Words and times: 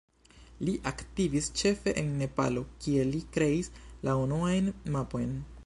Li 0.69 0.73
aktivis 0.91 1.49
ĉefe 1.61 1.93
en 2.03 2.09
Nepalo, 2.21 2.63
kie 2.85 3.05
li 3.11 3.21
kreis 3.37 3.69
la 4.09 4.17
unuajn 4.23 4.73
mapojn. 4.97 5.37